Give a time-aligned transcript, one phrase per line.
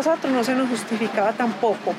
[0.00, 1.92] nosotros no se nos justificaba tampoco.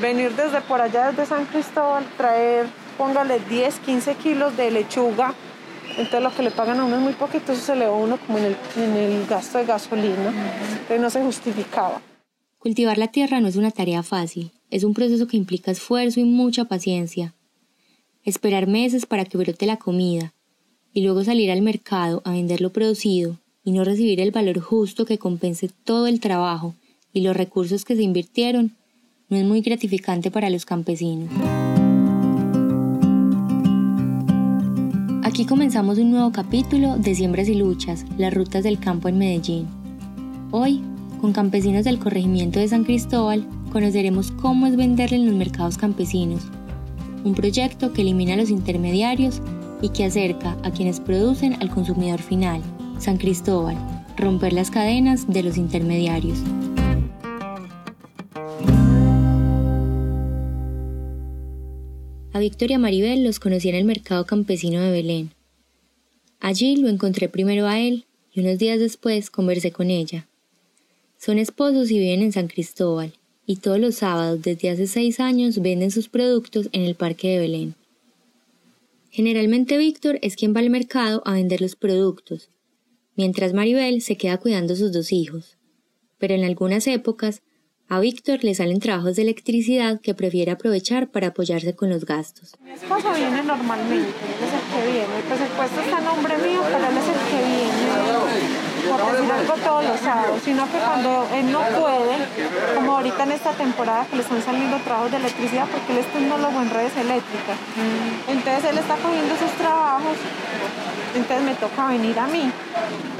[0.00, 2.66] Venir desde por allá, desde San Cristóbal, traer,
[2.98, 5.32] póngale 10, 15 kilos de lechuga,
[5.90, 7.96] entonces lo que le pagan a uno es muy poquito, eso se le va a
[7.96, 10.32] uno como en el, en el gasto de gasolina,
[10.72, 12.02] entonces no se justificaba.
[12.58, 16.24] Cultivar la tierra no es una tarea fácil, es un proceso que implica esfuerzo y
[16.24, 17.34] mucha paciencia.
[18.24, 20.32] Esperar meses para que brote la comida
[20.92, 25.04] y luego salir al mercado a vender lo producido y no recibir el valor justo
[25.04, 26.74] que compense todo el trabajo
[27.14, 28.76] y los recursos que se invirtieron
[29.30, 31.30] no es muy gratificante para los campesinos.
[35.22, 39.66] Aquí comenzamos un nuevo capítulo de Siembras y Luchas, las rutas del campo en Medellín.
[40.50, 40.82] Hoy,
[41.20, 46.42] con campesinos del corregimiento de San Cristóbal, conoceremos cómo es venderle en los mercados campesinos,
[47.24, 49.40] un proyecto que elimina los intermediarios
[49.80, 52.60] y que acerca a quienes producen al consumidor final,
[52.98, 53.76] San Cristóbal,
[54.16, 56.38] romper las cadenas de los intermediarios.
[62.34, 65.30] A Victoria Maribel los conocí en el mercado campesino de Belén.
[66.40, 70.26] Allí lo encontré primero a él y unos días después conversé con ella.
[71.16, 73.12] Son esposos y viven en San Cristóbal,
[73.46, 77.38] y todos los sábados desde hace seis años venden sus productos en el Parque de
[77.38, 77.76] Belén.
[79.10, 82.50] Generalmente Víctor es quien va al mercado a vender los productos,
[83.14, 85.56] mientras Maribel se queda cuidando a sus dos hijos.
[86.18, 87.42] Pero en algunas épocas
[87.88, 92.54] a Víctor le salen trabajos de electricidad que prefiere aprovechar para apoyarse con los gastos.
[92.62, 95.14] Mi esposo viene normalmente, él es el que viene.
[95.28, 97.84] Pues el puesto está a nombre mío, pero él es el que viene,
[98.88, 100.40] por decir algo, todos los sábados.
[100.44, 102.16] Sino que cuando él no puede,
[102.74, 106.06] como ahorita en esta temporada que le están saliendo trabajos de electricidad, porque él es
[106.12, 107.58] tecnólogo en redes eléctricas.
[108.28, 110.16] Entonces él está cogiendo sus trabajos,
[111.14, 112.50] entonces me toca venir a mí.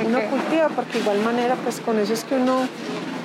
[0.04, 2.66] Uno cultiva, porque igual manera, pues con eso es que uno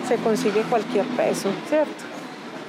[0.09, 2.03] se consigue cualquier peso, ¿cierto?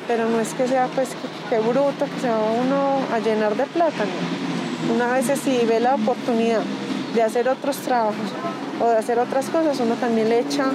[0.07, 1.09] Pero no es que sea pues
[1.49, 4.95] que, bruto, que se va uno a llenar de plata, ¿no?
[4.95, 6.63] Una vez si ve la oportunidad
[7.15, 8.31] de hacer otros trabajos
[8.81, 10.71] o de hacer otras cosas, uno también le echa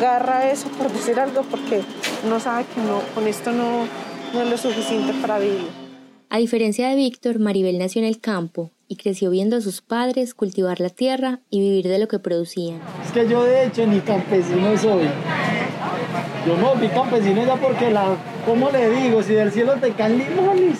[0.00, 1.82] garra a eso, por decir algo, porque
[2.24, 3.84] uno sabe que no, con esto no,
[4.32, 5.68] no es lo suficiente para vivir.
[6.30, 10.32] A diferencia de Víctor, Maribel nació en el campo y creció viendo a sus padres
[10.32, 12.80] cultivar la tierra y vivir de lo que producían.
[13.04, 15.08] Es que yo de hecho ni campesino soy.
[16.46, 18.16] Yo no vi campesino ya porque la,
[18.46, 19.22] ¿cómo le digo?
[19.22, 20.78] Si del cielo te caen limones,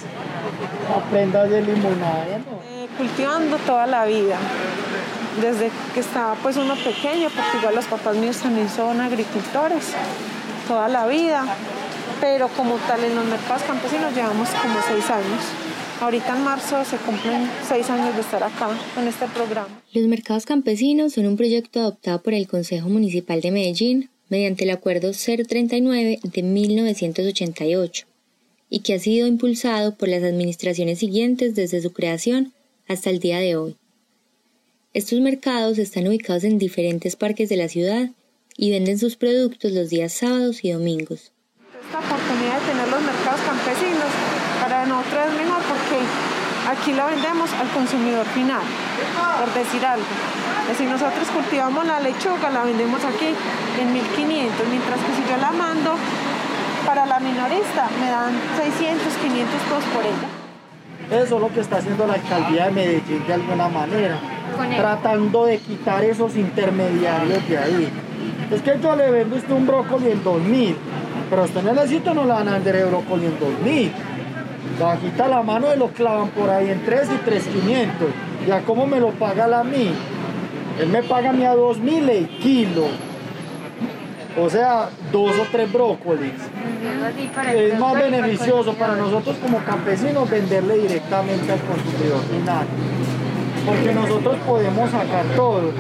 [0.96, 4.38] aprendas de limonada, eh, cultivando toda la vida,
[5.40, 9.92] desde que estaba pues uno pequeño, porque igual los papás míos también son agricultores,
[10.66, 11.44] toda la vida,
[12.20, 15.42] pero como tal en los mercados campesinos llevamos como seis años.
[16.00, 19.69] Ahorita en marzo se cumplen seis años de estar acá con este programa.
[19.92, 24.70] Los mercados campesinos son un proyecto adoptado por el Consejo Municipal de Medellín mediante el
[24.70, 28.06] Acuerdo 039 de 1988
[28.70, 32.54] y que ha sido impulsado por las administraciones siguientes desde su creación
[32.88, 33.76] hasta el día de hoy.
[34.94, 38.10] Estos mercados están ubicados en diferentes parques de la ciudad
[38.56, 41.32] y venden sus productos los días sábados y domingos.
[41.84, 44.10] Esta oportunidad de tener los mercados campesinos
[44.60, 45.98] para nosotros es mejor porque
[46.69, 48.62] aquí lo vendemos al consumidor final,
[49.38, 50.39] por decir algo.
[50.76, 53.34] Si nosotros cultivamos la lechuga, la vendemos aquí
[53.81, 55.94] en 1500, mientras que si yo la mando
[56.86, 61.22] para la minorista, me dan 600, 500 pesos por ella.
[61.22, 64.19] Eso es lo que está haciendo la alcaldía de Medellín de alguna manera,
[64.76, 67.92] tratando de quitar esos intermediarios de ahí.
[68.50, 70.76] Es que yo le vendo usted un brócoli en 2000,
[71.28, 73.92] pero usted en el sitio no le van a vender el brócoli en 2000.
[74.81, 78.08] Bajita la mano y lo clavan por ahí en 3 y 3500.
[78.47, 79.92] ¿Ya cómo me lo paga la mí?
[80.80, 82.86] Él me paga a mí a 2000 el kilo.
[84.38, 86.32] O sea, dos o tres brócolis.
[87.54, 92.66] Es más beneficioso para nosotros como campesinos venderle directamente al consumidor final.
[93.66, 95.72] Porque nosotros podemos sacar todo.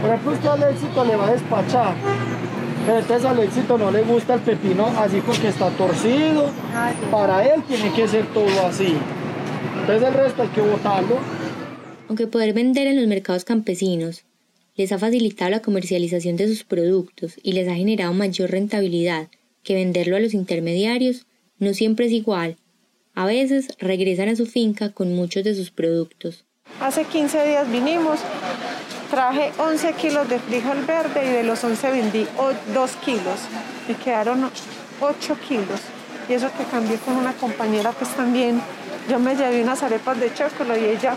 [0.00, 1.94] Por ejemplo, usted al éxito le va a despachar.
[2.86, 6.50] Pero entonces al éxito no le gusta el pepino así porque está torcido.
[7.10, 8.94] Para él tiene que ser todo así.
[9.80, 11.16] Entonces el resto hay que botarlo.
[12.06, 14.24] Aunque poder vender en los mercados campesinos
[14.74, 19.28] les ha facilitado la comercialización de sus productos y les ha generado mayor rentabilidad
[19.62, 21.26] que venderlo a los intermediarios,
[21.58, 22.56] no siempre es igual.
[23.14, 26.44] A veces regresan a su finca con muchos de sus productos.
[26.80, 28.18] Hace 15 días vinimos,
[29.10, 32.26] traje 11 kilos de frijol verde y de los 11 vendí
[32.74, 33.40] 2 kilos.
[33.88, 34.50] Me quedaron
[35.00, 35.80] 8 kilos.
[36.28, 38.60] Y eso que cambié con una compañera, pues también
[39.08, 41.16] yo me llevé unas arepas de chocolate y ella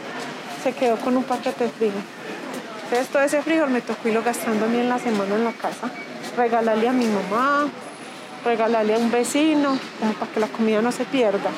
[0.64, 2.04] se quedó con un paquete de frijol.
[2.90, 5.52] Entonces todo ese frijol me tocó irlo gastando a mí en la semana en la
[5.52, 5.92] casa,
[6.38, 7.70] regalarle a mi mamá,
[8.46, 11.52] regalarle a un vecino, como para que la comida no se pierda.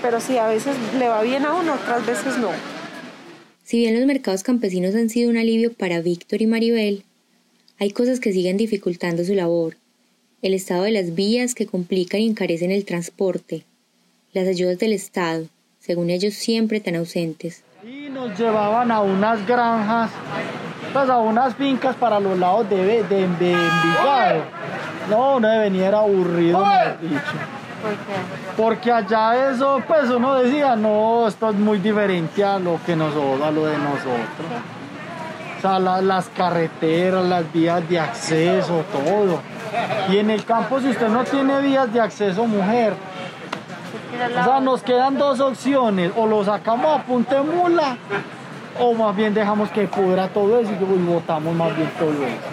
[0.00, 2.48] Pero sí, a veces le va bien a uno, otras veces no.
[3.64, 7.04] Si bien los mercados campesinos han sido un alivio para Víctor y Maribel,
[7.78, 9.76] hay cosas que siguen dificultando su labor.
[10.40, 13.64] El estado de las vías que complican y encarecen el transporte,
[14.32, 15.48] las ayudas del Estado,
[15.80, 17.62] según ellos siempre tan ausentes.
[17.84, 20.10] Y nos llevaban a unas granjas,
[20.92, 24.42] pues a unas fincas para los lados de, de, Envigado.
[25.10, 26.64] No, no venía era aburrido,
[28.56, 33.42] Porque allá eso, pues uno decía, no, esto es muy diferente a lo que nosotros,
[33.42, 34.46] a lo de nosotros.
[35.58, 39.40] O sea, las carreteras, las vías de acceso, todo.
[40.10, 42.94] Y en el campo, si usted no tiene vías de acceso, mujer,
[44.12, 47.96] o sea, nos quedan dos opciones, o lo sacamos a punta mula,
[48.78, 52.50] o más bien dejamos que pudra todo eso y botamos más bien todo eso.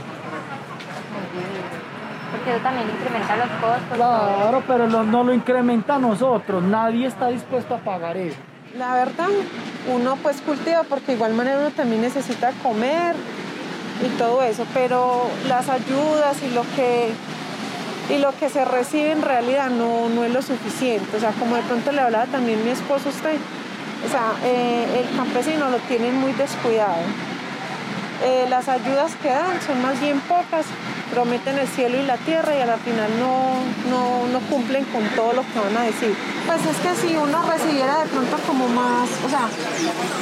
[2.32, 3.98] Porque eso también incrementa los costos.
[3.98, 8.38] Claro, pero no lo incrementa a nosotros, nadie está dispuesto a pagar eso.
[8.78, 9.30] La verdad,
[9.92, 13.16] uno pues cultiva porque igual manera uno también necesita comer
[14.06, 17.12] y todo eso, pero las ayudas y lo que
[18.10, 21.18] y lo que se recibe en realidad no, no es lo suficiente.
[21.18, 23.38] O sea, como de pronto le hablaba también mi esposo usted,
[24.06, 27.04] o sea, eh, el campesino lo tienen muy descuidado.
[28.24, 30.66] Eh, las ayudas que dan son más bien pocas,
[31.12, 33.56] prometen el cielo y la tierra y al final no,
[33.90, 36.14] no, no, cumplen con todo lo que van a decir.
[36.46, 39.48] Pues es que si uno recibiera de pronto como más, o sea,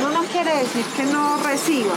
[0.01, 1.95] no no quiere decir que no reciba,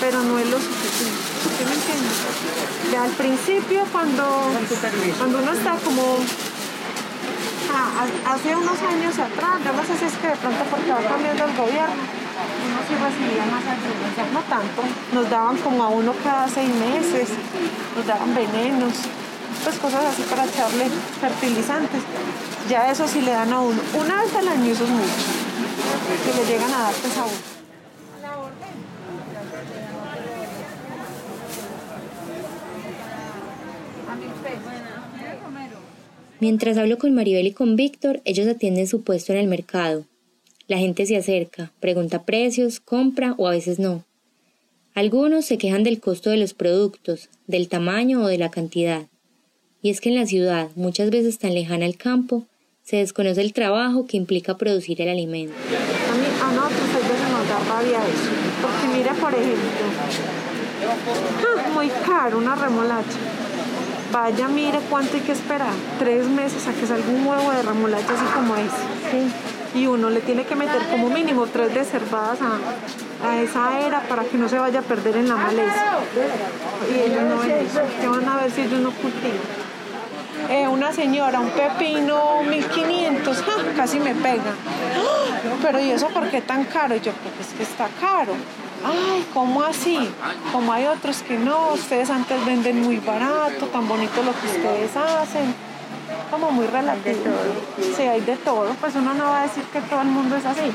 [0.00, 1.34] pero no es lo suficiente.
[1.58, 2.90] ¿Sí me entiendes?
[2.90, 4.24] Ya al principio, cuando,
[5.18, 6.18] cuando uno está como
[7.74, 11.44] hace unos años atrás, yo no sé si es que de pronto porque va cambiando
[11.44, 12.02] el gobierno,
[12.66, 14.82] uno sí recibía más ayuda, no tanto.
[15.12, 17.28] Nos daban como a uno cada seis meses,
[17.96, 18.92] nos daban venenos,
[19.62, 20.88] pues cosas así para echarle
[21.20, 22.02] fertilizantes.
[22.68, 23.80] Ya eso sí le dan a uno.
[23.94, 25.24] Una vez al año eso es mucho,
[26.24, 27.63] que le llegan a dar a uno.
[36.44, 40.04] Mientras hablo con Maribel y con Víctor, ellos atienden su puesto en el mercado.
[40.68, 44.04] La gente se acerca, pregunta precios, compra o a veces no.
[44.94, 49.06] Algunos se quejan del costo de los productos, del tamaño o de la cantidad.
[49.80, 52.44] Y es que en la ciudad, muchas veces tan lejana al campo,
[52.82, 55.54] se desconoce el trabajo que implica producir el alimento.
[55.54, 58.30] A, mí, a nosotros a veces nos da rabia eso,
[58.60, 59.86] porque mira, por ejemplo,
[61.40, 63.33] ah, muy caro una remolacha
[64.14, 65.74] vaya, mire cuánto hay que esperar.
[65.98, 69.78] Tres meses a que salga un huevo de remolacha así como ese.
[69.78, 74.36] Y uno le tiene que meter como mínimo tres deservadas a, esa era para que
[74.36, 75.98] no se vaya a perder en la maleza.
[76.94, 77.66] Y ellos no ven
[78.00, 79.64] ¿Qué van a ver si ellos no cultivan?
[80.50, 83.44] Eh, una señora, un pepino 1500,
[83.76, 84.54] casi me pega.
[85.60, 86.94] Pero ¿y eso por qué tan caro?
[86.96, 88.34] yo, porque es que está caro
[88.84, 89.98] ay, ¿cómo así?
[90.52, 94.96] Como hay otros que no, ustedes antes venden muy barato, tan bonito lo que ustedes
[94.96, 95.54] hacen.
[96.30, 97.34] Como muy relativo.
[97.96, 98.68] Sí, hay de todo.
[98.80, 100.70] Pues uno no va a decir que todo el mundo es así,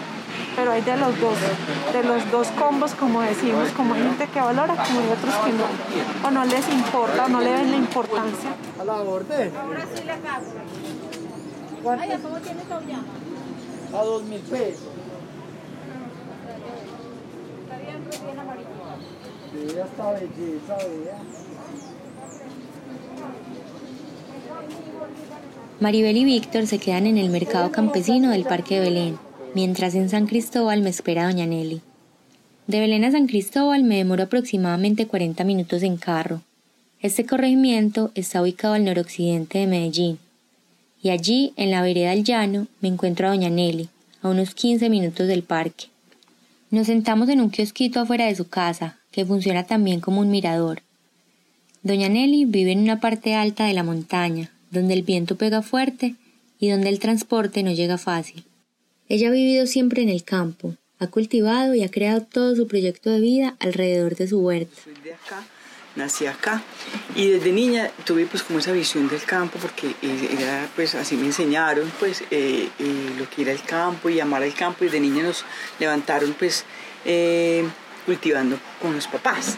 [0.56, 1.38] pero hay de los dos,
[1.94, 5.52] de los dos combos, como decimos, como hay gente que valora, como hay otros que
[5.52, 6.28] no.
[6.28, 8.50] O no les importa, o no le ven la importancia.
[8.80, 9.52] A la borde.
[9.60, 10.46] Ahora sí le cago.
[12.24, 12.66] ¿cómo tienes
[13.94, 14.89] A dos mil pesos.
[25.80, 29.18] Maribel y Víctor se quedan en el mercado campesino del Parque de Belén,
[29.56, 31.82] mientras en San Cristóbal me espera Doña Nelly.
[32.68, 36.42] De Belén a San Cristóbal me demoro aproximadamente 40 minutos en carro.
[37.02, 40.20] Este corregimiento está ubicado al noroccidente de Medellín.
[41.02, 43.88] Y allí, en la vereda del llano, me encuentro a Doña Nelly,
[44.22, 45.86] a unos 15 minutos del parque.
[46.72, 50.84] Nos sentamos en un kiosquito afuera de su casa, que funciona también como un mirador.
[51.82, 56.16] Doña Nelly vive en una parte alta de la montaña, donde el viento pega fuerte
[56.60, 58.44] y donde el transporte no llega fácil.
[59.08, 63.10] Ella ha vivido siempre en el campo, ha cultivado y ha creado todo su proyecto
[63.10, 64.82] de vida alrededor de su huerta.
[66.00, 66.62] Nací acá
[67.16, 71.16] y desde niña tuve pues como esa visión del campo porque eh, era pues así
[71.16, 74.90] me enseñaron pues eh, eh, lo que era el campo y amar al campo y
[74.90, 75.46] de niña nos
[75.80, 76.66] levantaron pues
[78.06, 79.58] cultivando con los papás.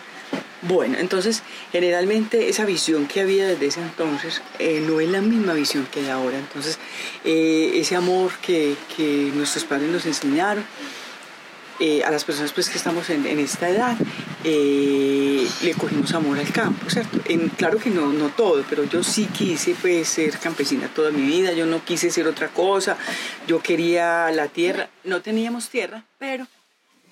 [0.64, 5.54] Bueno, entonces generalmente esa visión que había desde ese entonces eh, no es la misma
[5.54, 6.38] visión que hay ahora.
[6.38, 6.78] Entonces
[7.26, 10.64] eh, ese amor que, que, nuestros padres nos enseñaron
[11.82, 13.98] eh, a las personas pues que estamos en, esta edad,
[14.44, 17.20] eh, le cogimos amor al campo, ¿cierto?
[17.28, 21.24] En, claro que no, no todo, pero yo sí quise pues ser campesina toda mi
[21.24, 22.98] vida, yo no quise ser otra cosa,
[23.48, 26.46] yo quería la tierra, no teníamos tierra, pero...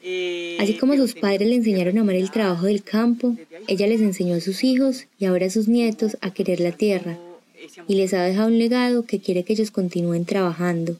[0.04, 3.36] Eh, Así como sus padres le enseñaron a amar el trabajo del campo,
[3.68, 7.18] ella les enseñó a sus hijos y ahora a sus nietos a querer la tierra
[7.88, 11.00] y les ha dejado un legado que quiere que ellos continúen trabajando.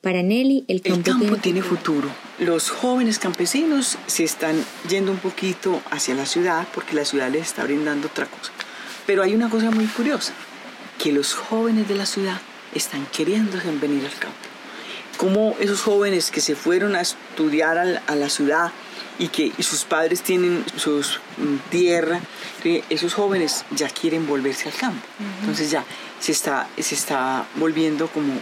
[0.00, 2.08] Para Nelly, el campo, tiene, futuro.
[2.38, 4.54] Los jóvenes campesinos se están
[4.88, 8.52] yendo un poquito hacia la ciudad porque la ciudad les está brindando otra cosa.
[9.06, 10.34] Pero hay una cosa muy curiosa,
[10.98, 12.40] que los jóvenes de la ciudad
[12.76, 14.36] están queriendo venir al campo.
[15.16, 18.70] Como esos jóvenes que se fueron a estudiar a la ciudad
[19.18, 22.20] y que sus padres tienen su mm, tierra,
[22.88, 25.04] esos jóvenes ya quieren volverse al campo.
[25.40, 25.84] Entonces ya
[26.20, 28.32] se está, se está volviendo como,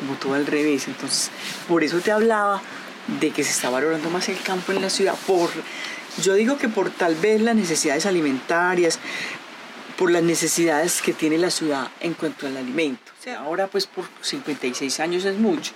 [0.00, 0.88] como, todo al revés.
[0.88, 1.30] Entonces,
[1.68, 2.62] por eso te hablaba
[3.20, 5.50] de que se está valorando más el campo en la ciudad, por,
[6.22, 8.98] yo digo que por tal vez las necesidades alimentarias,
[9.96, 13.12] por las necesidades que tiene la ciudad en cuanto al alimento.
[13.38, 15.72] Ahora pues por 56 años es mucho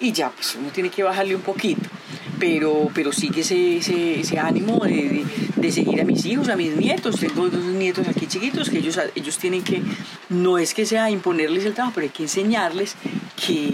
[0.00, 1.88] y ya pues uno tiene que bajarle un poquito
[2.42, 7.20] pero, pero sigue ese, ese, ánimo de, de, seguir a mis hijos, a mis nietos.
[7.20, 9.80] Tengo dos nietos aquí chiquitos que ellos, ellos tienen que,
[10.28, 12.96] no es que sea imponerles el trabajo, pero hay que enseñarles
[13.46, 13.72] que,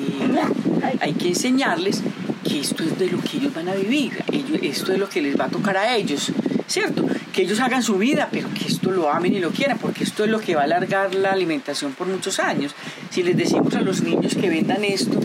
[1.01, 2.03] hay que enseñarles
[2.47, 4.23] que esto es de lo que ellos van a vivir,
[4.61, 6.31] esto es lo que les va a tocar a ellos,
[6.67, 7.07] ¿cierto?
[7.33, 10.25] Que ellos hagan su vida, pero que esto lo amen y lo quieran, porque esto
[10.25, 12.75] es lo que va a alargar la alimentación por muchos años.
[13.09, 15.19] Si les decimos a los niños que vendan esto,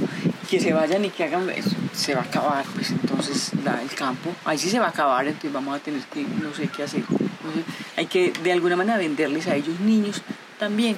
[0.50, 4.32] que se vayan y que hagan eso, se va a acabar, pues entonces el campo,
[4.46, 7.04] ahí sí se va a acabar, entonces vamos a tener que, no sé qué hacer.
[7.96, 10.22] hay que de alguna manera venderles a ellos niños
[10.60, 10.98] también.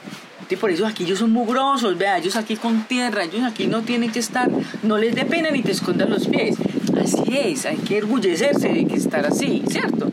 [0.50, 3.82] Y por eso aquí ellos son mugrosos, vea, ellos aquí con tierra, ellos aquí no
[3.82, 4.50] tienen que estar,
[4.84, 6.58] no les dé pena ni te escondan los pies.
[7.00, 10.12] Así es, hay que orgullecerse de que estar así, ¿cierto?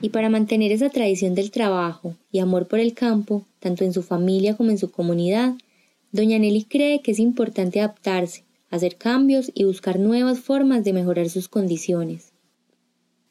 [0.00, 4.02] Y para mantener esa tradición del trabajo y amor por el campo, tanto en su
[4.02, 5.54] familia como en su comunidad,
[6.12, 11.28] Doña Nelly cree que es importante adaptarse hacer cambios y buscar nuevas formas de mejorar
[11.28, 12.32] sus condiciones.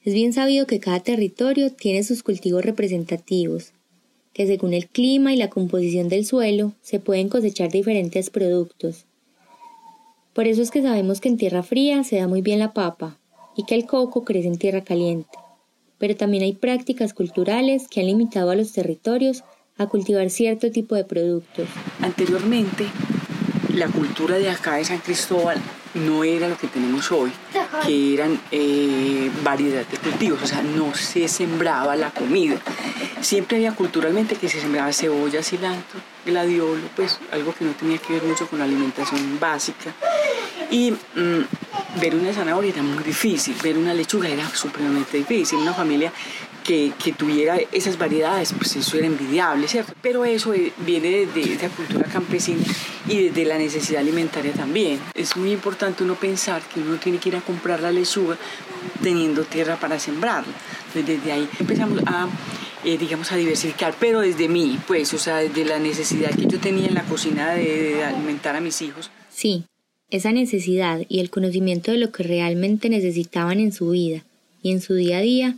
[0.04, 3.74] Es bien sabido que cada territorio tiene sus cultivos representativos,
[4.34, 9.06] que según el clima y la composición del suelo se pueden cosechar diferentes productos.
[10.34, 13.18] Por eso es que sabemos que en tierra fría se da muy bien la papa
[13.58, 15.38] y que el coco crece en tierra caliente.
[15.98, 19.44] Pero también hay prácticas culturales que han limitado a los territorios
[19.78, 21.68] a cultivar cierto tipo de productos.
[22.00, 22.86] Anteriormente
[23.74, 25.62] la cultura de acá de San Cristóbal
[25.94, 27.32] no era lo que tenemos hoy,
[27.86, 32.58] que eran eh, variedad de cultivos, o sea, no se sembraba la comida.
[33.22, 38.14] Siempre había culturalmente que se sembraba cebolla, cilantro, gladiolo, pues algo que no tenía que
[38.14, 39.94] ver mucho con la alimentación básica.
[40.70, 45.60] Y mm, ver una zanahoria era muy difícil, ver una lechuga era supremamente difícil.
[45.60, 46.12] Una familia
[46.64, 49.94] que, que, tuviera esas variedades, pues eso era envidiable, ¿cierto?
[50.02, 52.64] Pero eso eh, viene de esa cultura campesina
[53.08, 55.00] y desde la necesidad alimentaria también.
[55.14, 58.38] Es muy importante uno pensar que uno tiene que ir a comprar la lechuga
[59.02, 60.54] teniendo tierra para sembrarla.
[60.88, 62.28] Entonces desde ahí empezamos a,
[62.84, 66.60] eh, digamos, a diversificar, pero desde mí, pues, o sea, desde la necesidad que yo
[66.60, 69.10] tenía en la cocina de alimentar a mis hijos.
[69.30, 69.66] Sí,
[70.10, 74.24] esa necesidad y el conocimiento de lo que realmente necesitaban en su vida
[74.62, 75.56] y en su día a día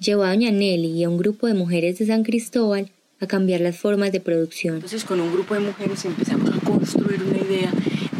[0.00, 2.90] llevó a doña Nelly y a un grupo de mujeres de San Cristóbal
[3.20, 4.76] a cambiar las formas de producción.
[4.76, 7.70] Entonces con un grupo de mujeres empezamos a construir una idea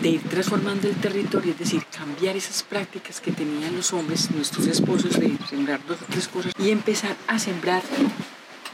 [0.03, 4.67] de ir transformando el territorio, es decir, cambiar esas prácticas que tenían los hombres, nuestros
[4.67, 7.83] esposos, de sembrar dos o tres cosas y empezar a sembrar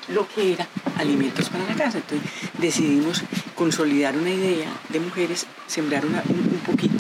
[0.09, 1.99] lo que era alimentos para la casa.
[1.99, 3.23] Entonces decidimos
[3.55, 6.96] consolidar una idea de mujeres, sembrar un, un poquito, una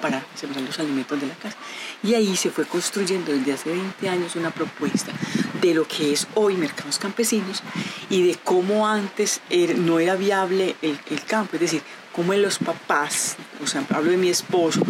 [0.00, 1.56] para sembrar los alimentos de la casa.
[2.02, 5.12] Y ahí se fue construyendo desde hace 20 años una propuesta
[5.60, 7.62] de lo que es hoy mercados campesinos
[8.10, 9.40] y de cómo antes
[9.76, 14.28] no era viable el, campo, es decir, cómo los papás, o sea, hablo de mi
[14.28, 14.80] esposo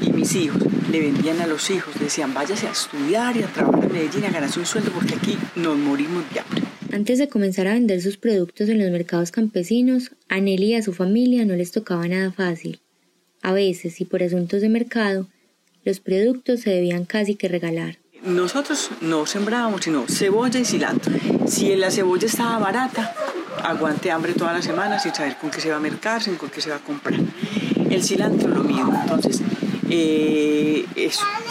[0.00, 3.46] y mis hijos, le vendían a los hijos, le decían váyase a estudiar y a
[3.46, 6.62] trabajar en Medellín a ganarse un sueldo porque aquí nos morimos de hambre.
[6.92, 10.82] Antes de comenzar a vender sus productos en los mercados campesinos, a Nelly y a
[10.82, 12.80] su familia no les tocaba nada fácil.
[13.48, 15.26] A veces, y por asuntos de mercado,
[15.82, 17.96] los productos se debían casi que regalar.
[18.22, 21.14] Nosotros no sembrábamos sino cebolla y cilantro.
[21.46, 23.14] Si la cebolla estaba barata,
[23.64, 26.50] aguante hambre toda la semana sin saber con qué se va a mercar, sin con
[26.50, 27.20] qué se va a comprar.
[27.88, 28.92] El cilantro lo mismo.
[29.02, 29.40] Entonces,
[29.88, 30.84] eh,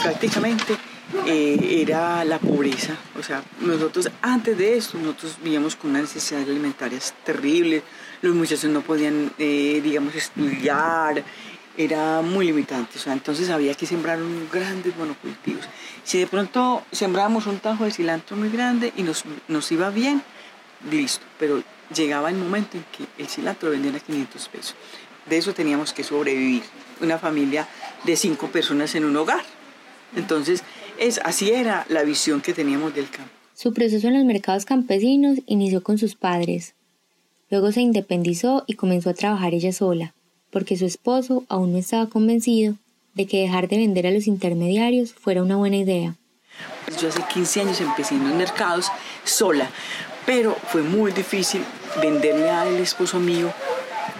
[0.00, 0.74] prácticamente
[1.26, 2.94] eh, era la pobreza.
[3.18, 7.82] O sea, nosotros antes de esto, nosotros vivíamos con unas necesidades alimentarias terribles.
[8.22, 11.24] Los muchachos no podían, eh, digamos, estudiar
[11.78, 14.18] era muy limitante, o sea, entonces había que sembrar
[14.52, 15.64] grandes monocultivos.
[16.02, 20.20] Si de pronto sembrábamos un tajo de cilantro muy grande y nos, nos iba bien,
[20.90, 21.62] listo, pero
[21.94, 24.74] llegaba el momento en que el cilantro vendía a 500 pesos.
[25.26, 26.64] De eso teníamos que sobrevivir,
[27.00, 27.68] una familia
[28.04, 29.44] de cinco personas en un hogar.
[30.16, 30.64] Entonces,
[30.98, 33.30] es, así era la visión que teníamos del campo.
[33.54, 36.74] Su proceso en los mercados campesinos inició con sus padres.
[37.50, 40.14] Luego se independizó y comenzó a trabajar ella sola
[40.50, 42.74] porque su esposo aún no estaba convencido
[43.14, 46.14] de que dejar de vender a los intermediarios fuera una buena idea.
[47.00, 48.86] Yo hace 15 años empecé en los mercados
[49.24, 49.70] sola,
[50.24, 51.62] pero fue muy difícil
[52.00, 53.52] venderle al esposo mío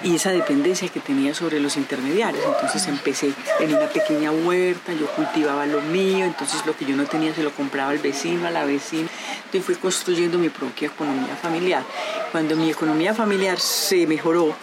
[0.03, 2.45] y esa dependencia que tenía sobre los intermediarios.
[2.45, 7.07] Entonces empecé en una pequeña huerta, yo cultivaba lo mío, entonces lo que yo no
[7.07, 9.09] tenía se lo compraba al vecino, a la vecina.
[9.45, 11.83] Entonces fui construyendo mi propia economía familiar.
[12.31, 14.55] Cuando mi economía familiar se mejoró,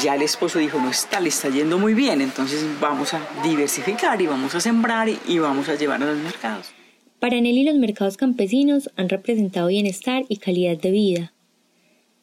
[0.00, 4.20] ya el esposo dijo, no está, le está yendo muy bien, entonces vamos a diversificar
[4.20, 6.72] y vamos a sembrar y vamos a llevar a los mercados.
[7.18, 11.32] Para Nelly los mercados campesinos han representado bienestar y calidad de vida.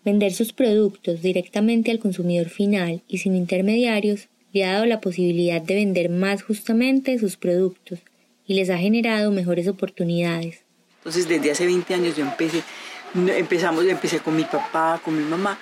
[0.04, 5.62] Vender sus productos directamente al consumidor final y sin intermediarios le ha dado la posibilidad
[5.62, 8.00] de vender más justamente sus productos
[8.46, 10.64] y les ha generado mejores oportunidades.
[10.98, 12.64] Entonces desde hace 20 años yo empecé,
[13.38, 15.58] empezamos, empecé con mi papá, con mi mamá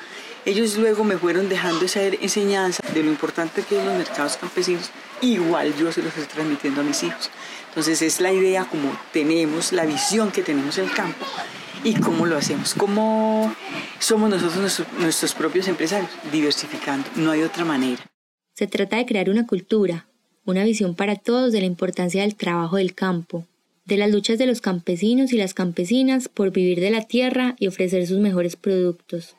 [0.48, 4.92] ellos luego me fueron dejando esa enseñanza de lo importante que son los mercados campesinos,
[5.22, 7.30] igual yo se los estoy transmitiendo a mis hijos.
[7.68, 11.26] Entonces es la idea como tenemos, la visión que tenemos del campo
[11.84, 13.54] y cómo lo hacemos, cómo
[14.00, 18.02] somos nosotros nuestros, propios empresarios, diversificando, no hay otra manera.
[18.56, 20.08] Se trata de crear una cultura,
[20.46, 23.46] una visión para todos de la importancia del trabajo del campo,
[23.84, 27.68] de las luchas de los campesinos y las campesinas por vivir de la tierra y
[27.68, 29.37] ofrecer sus mejores productos.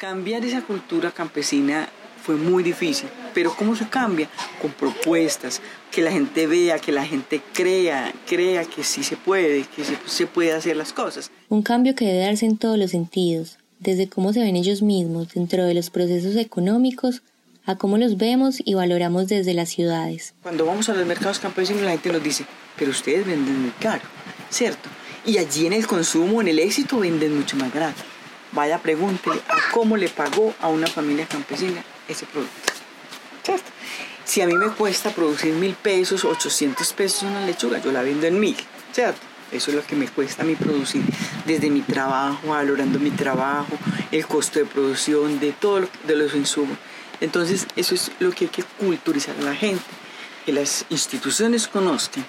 [0.00, 1.86] Cambiar esa cultura campesina
[2.24, 4.30] fue muy difícil, pero ¿cómo se cambia?
[4.62, 9.66] Con propuestas, que la gente vea, que la gente crea, crea que sí se puede,
[9.76, 11.30] que se, se puede hacer las cosas.
[11.50, 15.34] Un cambio que debe darse en todos los sentidos, desde cómo se ven ellos mismos
[15.34, 17.20] dentro de los procesos económicos
[17.66, 20.32] a cómo los vemos y valoramos desde las ciudades.
[20.42, 22.46] Cuando vamos a los mercados campesinos la gente nos dice,
[22.78, 24.04] pero ustedes venden muy caro,
[24.48, 24.88] ¿cierto?
[25.26, 28.02] Y allí en el consumo, en el éxito, venden mucho más barato
[28.52, 29.40] vaya pregúntele
[29.72, 32.72] cómo le pagó a una familia campesina ese producto.
[33.42, 33.70] ¿Cierto?
[34.24, 38.26] Si a mí me cuesta producir mil pesos, 800 pesos una lechuga, yo la vendo
[38.26, 38.56] en mil,
[38.92, 39.20] ¿cierto?
[39.50, 41.02] Eso es lo que me cuesta a mí producir
[41.44, 43.72] desde mi trabajo, valorando mi trabajo,
[44.12, 46.78] el costo de producción, de todo de los insumos.
[47.20, 49.82] Entonces, eso es lo que hay que culturizar a la gente,
[50.46, 52.24] que las instituciones conozcan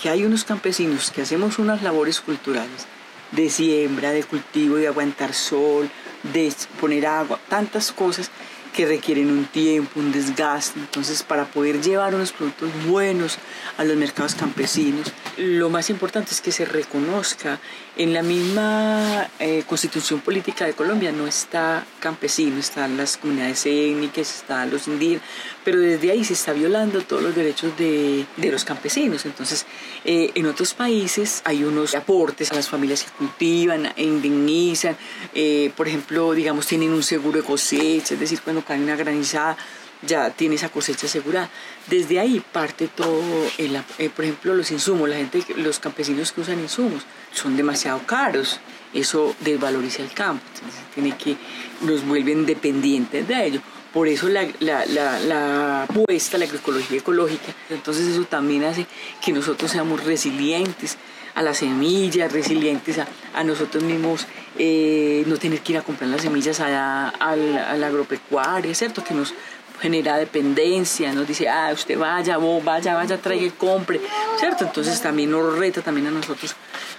[0.00, 2.86] que hay unos campesinos que hacemos unas labores culturales
[3.32, 5.90] de siembra, de cultivo, de aguantar sol,
[6.22, 8.30] de poner agua, tantas cosas
[8.74, 10.78] que requieren un tiempo, un desgaste.
[10.78, 13.38] Entonces, para poder llevar unos productos buenos
[13.76, 17.58] a los mercados campesinos, lo más importante es que se reconozca
[17.96, 24.36] en la misma eh, constitución política de Colombia, no está campesino, están las comunidades étnicas,
[24.36, 25.22] están los indígenas,
[25.64, 29.26] pero desde ahí se está violando todos los derechos de, de los campesinos.
[29.26, 29.66] Entonces,
[30.04, 34.96] eh, en otros países hay unos aportes a las familias que cultivan, indemnizan,
[35.34, 39.56] eh, por ejemplo, digamos, tienen un seguro de cosecha, es decir, cuando cae una granizada,
[40.02, 41.50] ya tiene esa cosecha asegurada.
[41.86, 43.22] Desde ahí parte todo,
[43.58, 48.00] el, eh, por ejemplo, los insumos, la gente, los campesinos que usan insumos son demasiado
[48.06, 48.60] caros,
[48.94, 51.36] eso desvaloriza el campo, entonces tiene que,
[51.82, 53.60] nos vuelven dependientes de ello.
[53.92, 58.86] Por eso la, la, la, la apuesta a la agroecología ecológica, entonces eso también hace
[59.24, 60.96] que nosotros seamos resilientes
[61.34, 64.26] a las semillas, resilientes a, a nosotros mismos,
[64.58, 69.02] eh, no tener que ir a comprar las semillas a, a, la agropecuaria, ¿cierto?
[69.04, 69.34] Que nos
[69.80, 74.00] genera dependencia, nos dice, ah, usted vaya, vos vaya, vaya, traiga y compre,
[74.38, 74.64] ¿cierto?
[74.64, 76.54] Entonces también nos reta también a nosotros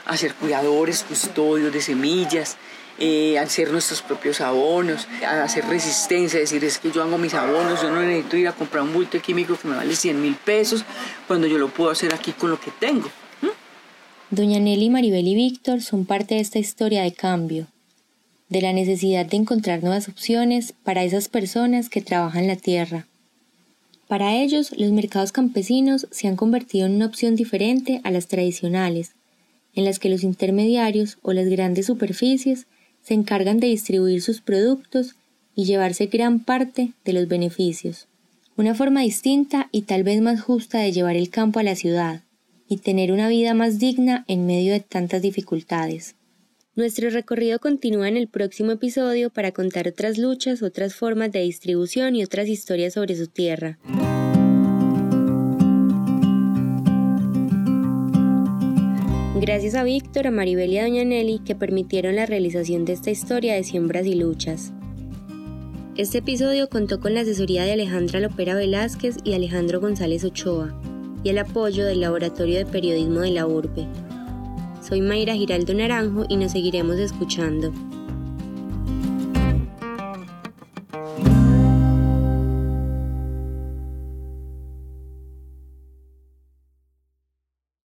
[0.05, 2.57] a ser cuidadores, custodios de semillas,
[2.97, 7.33] eh, al ser nuestros propios abonos, a hacer resistencia, decir es que yo hago mis
[7.33, 10.21] abonos, yo no necesito ir a comprar un bulto de químico que me vale 100
[10.21, 10.83] mil pesos
[11.27, 13.09] cuando yo lo puedo hacer aquí con lo que tengo.
[14.31, 17.67] Doña Nelly, Maribel y Víctor son parte de esta historia de cambio,
[18.47, 23.07] de la necesidad de encontrar nuevas opciones para esas personas que trabajan la tierra.
[24.07, 29.11] Para ellos, los mercados campesinos se han convertido en una opción diferente a las tradicionales,
[29.75, 32.67] en las que los intermediarios o las grandes superficies
[33.03, 35.15] se encargan de distribuir sus productos
[35.55, 38.07] y llevarse gran parte de los beneficios.
[38.55, 42.21] Una forma distinta y tal vez más justa de llevar el campo a la ciudad
[42.71, 46.15] y tener una vida más digna en medio de tantas dificultades.
[46.73, 52.15] Nuestro recorrido continúa en el próximo episodio para contar otras luchas, otras formas de distribución
[52.15, 53.77] y otras historias sobre su tierra.
[59.41, 63.11] Gracias a Víctor, a Maribel y a Doña Nelly que permitieron la realización de esta
[63.11, 64.71] historia de siembras y luchas.
[65.97, 70.73] Este episodio contó con la asesoría de Alejandra Lopera Velázquez y Alejandro González Ochoa
[71.23, 73.87] y el apoyo del Laboratorio de Periodismo de la URBE.
[74.81, 77.71] Soy Mayra Giraldo Naranjo y nos seguiremos escuchando.